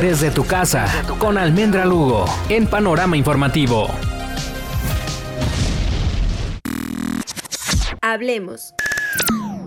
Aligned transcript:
Desde 0.00 0.30
tu 0.30 0.44
casa, 0.44 0.86
con 1.18 1.36
Almendra 1.36 1.84
Lugo, 1.84 2.24
en 2.48 2.68
Panorama 2.68 3.16
Informativo. 3.16 3.88
Hablemos. 8.00 8.74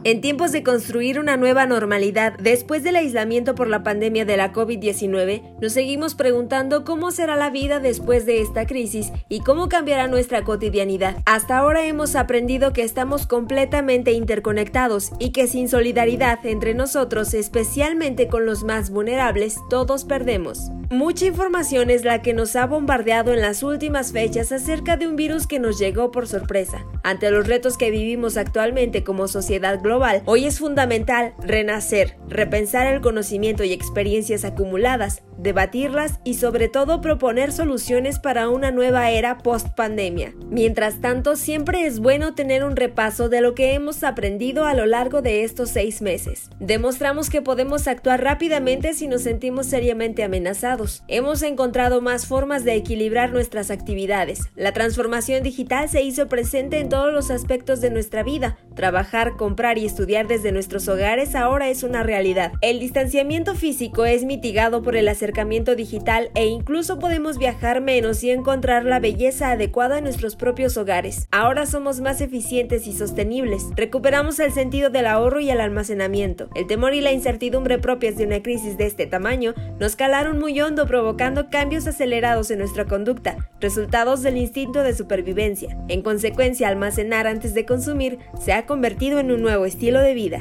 En 0.03 0.19
tiempos 0.19 0.51
de 0.51 0.63
construir 0.63 1.19
una 1.19 1.38
nueva 1.38 1.67
normalidad 1.67 2.33
después 2.39 2.83
del 2.83 2.95
aislamiento 2.95 3.53
por 3.53 3.67
la 3.67 3.83
pandemia 3.83 4.25
de 4.25 4.35
la 4.35 4.51
COVID-19, 4.51 5.59
nos 5.61 5.73
seguimos 5.73 6.16
preguntando 6.16 6.84
cómo 6.84 7.11
será 7.11 7.35
la 7.35 7.52
vida 7.52 7.79
después 7.79 8.25
de 8.25 8.41
esta 8.41 8.66
crisis 8.66 9.11
y 9.29 9.41
cómo 9.41 9.70
cambiará 9.70 10.07
nuestra 10.07 10.43
cotidianidad. 10.43 11.17
Hasta 11.27 11.59
ahora 11.59 11.85
hemos 11.85 12.16
aprendido 12.16 12.73
que 12.73 12.81
estamos 12.81 13.27
completamente 13.27 14.13
interconectados 14.13 15.11
y 15.20 15.34
que 15.34 15.45
sin 15.45 15.70
solidaridad 15.70 16.43
entre 16.47 16.73
nosotros, 16.73 17.36
especialmente 17.36 18.27
con 18.27 18.47
los 18.47 18.63
más 18.63 18.89
vulnerables, 18.89 19.59
todos 19.70 20.04
perdemos. 20.05 20.71
Mucha 20.92 21.26
información 21.26 21.90
es 21.90 22.04
la 22.04 22.22
que 22.22 22.34
nos 22.34 22.58
ha 22.58 22.66
bombardeado 22.66 23.32
en 23.32 23.40
las 23.40 23.63
últimas 23.63 24.12
fechas 24.12 24.52
acerca 24.52 24.98
de 24.98 25.08
un 25.08 25.16
virus 25.16 25.48
que 25.48 25.58
nos 25.58 25.80
llegó 25.80 26.12
por 26.12 26.27
sorpresa. 26.27 26.86
Ante 27.02 27.32
los 27.32 27.48
retos 27.48 27.77
que 27.77 27.91
vivimos 27.91 28.36
actualmente 28.36 29.02
como 29.02 29.30
sociedad 29.30 29.82
global, 29.82 30.22
hoy 30.26 30.48
es 30.48 30.59
fundamental 30.59 31.34
renacer, 31.40 32.18
repensar 32.27 32.88
el 32.88 32.99
conocimiento 32.99 33.63
y 33.63 33.72
experiencias 33.72 34.44
acumuladas, 34.44 35.23
debatirlas 35.38 36.20
y 36.26 36.34
sobre 36.34 36.68
todo 36.68 36.99
proponer 36.99 37.54
soluciones 37.54 38.20
para 38.20 38.49
una 38.49 38.70
nueva 38.70 39.12
era 39.12 39.38
post 39.38 39.70
pandemia. 39.70 40.34
Mientras 40.49 40.99
tanto, 40.99 41.38
siempre 41.38 41.85
es 41.85 41.99
bueno 41.99 42.35
tener 42.35 42.66
un 42.66 42.76
repaso 42.76 43.30
de 43.30 43.40
lo 43.40 43.55
que 43.55 43.76
hemos 43.76 44.04
aprendido 44.04 44.66
a 44.66 44.73
lo 44.73 44.85
largo 44.85 45.21
de 45.21 45.46
estos 45.46 45.70
seis 45.70 46.02
meses. 46.02 46.49
Demostramos 46.60 47.30
que 47.30 47.41
podemos 47.41 47.88
actuar 47.88 48.21
rápidamente 48.21 48.94
si 48.94 49.08
nos 49.08 49.21
sentimos 49.21 49.68
seriamente 49.68 50.23
amenazados. 50.23 50.80
Hemos 51.08 51.44
encontrado 51.44 52.02
más 52.02 52.26
formas 52.26 52.63
de 52.63 52.73
equilibrar 52.73 53.31
nuestras 53.31 53.70
actividades. 53.70 54.49
La 54.55 54.71
transformación 54.71 55.43
digital 55.43 55.90
se 55.90 56.01
hizo 56.01 56.27
presente 56.27 56.79
en 56.79 56.90
todos 56.90 57.13
los 57.13 57.29
aspectos 57.29 57.82
de 57.82 57.91
nuestra 57.91 58.24
vida. 58.24 58.57
Trabajar, 58.76 59.37
comprar 59.37 59.77
y 59.77 59.85
estudiar 59.85 60.27
desde 60.27 60.52
nuestros 60.52 60.87
hogares 60.87 61.35
ahora 61.35 61.70
es 61.70 61.84
una 61.84 62.02
realidad. 62.02 62.54
El 62.62 62.79
distanciamiento 62.79 63.54
físico 63.54 64.06
es 64.06 64.24
mitigado 64.24 64.81
por 64.81 64.96
el 64.96 65.07
acercamiento 65.07 65.75
digital 65.75 66.31
e 66.34 66.47
incluso 66.47 66.97
podemos 66.97 67.38
viajar 67.38 67.81
menos 67.81 68.24
y 68.24 68.31
encontrar 68.31 68.85
la 68.85 69.00
belleza 69.00 69.52
adecuada 69.52 70.00
en 70.00 70.06
nuestros 70.06 70.35
propios 70.35 70.78
hogares. 70.78 71.28
Ahora 71.31 71.68
somos 71.68 72.02
más 72.02 72.22
eficientes 72.22 72.88
y 72.88 72.94
sostenibles. 72.94 73.68
Recuperamos 73.75 74.40
el 74.40 74.52
sentido 74.52 74.90
del 74.90 75.06
ahorro 75.06 75.41
y 75.41 75.52
el 75.52 75.62
almacenamiento. 75.62 76.50
El 76.56 76.66
temor 76.66 76.96
y 76.96 77.02
la 77.02 77.12
incertidumbre 77.12 77.78
propias 77.78 78.18
de 78.18 78.25
una 78.25 78.41
crisis 78.41 78.78
de 78.78 78.88
este 78.88 79.06
tamaño 79.06 79.53
nos 79.79 79.96
calaron 79.96 80.40
muy 80.40 80.59
hondo 80.59 80.71
provocando 80.75 81.50
cambios 81.50 81.88
acelerados 81.88 82.52
en 82.52 82.59
nuestra 82.59 82.86
conducta, 82.86 83.50
resultados 83.59 84.22
del 84.22 84.38
instinto 84.38 84.84
de 84.84 84.96
supervivencia. 84.96 85.78
En 85.88 86.02
consecuencia, 86.02 86.68
almacenar 86.68 87.28
antes 87.28 87.53
de 87.53 87.66
consumir 87.66 88.19
se 88.40 88.53
ha 88.53 88.66
convertido 88.66 89.19
en 89.19 89.31
un 89.31 89.42
nuevo 89.42 89.66
estilo 89.66 90.00
de 90.02 90.14
vida. 90.14 90.40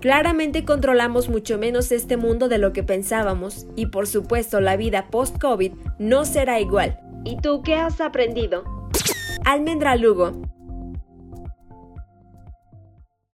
Claramente 0.00 0.64
controlamos 0.64 1.28
mucho 1.28 1.58
menos 1.58 1.90
este 1.90 2.16
mundo 2.16 2.48
de 2.48 2.58
lo 2.58 2.72
que 2.72 2.82
pensábamos 2.82 3.66
y 3.76 3.86
por 3.86 4.06
supuesto 4.06 4.60
la 4.60 4.76
vida 4.76 5.08
post-COVID 5.10 5.72
no 5.98 6.24
será 6.24 6.60
igual. 6.60 7.00
¿Y 7.24 7.38
tú 7.38 7.62
qué 7.62 7.74
has 7.74 8.00
aprendido? 8.00 8.64
Almendra 9.44 9.96
Lugo, 9.96 10.42